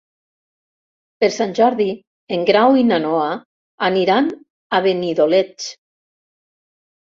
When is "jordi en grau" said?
1.59-2.79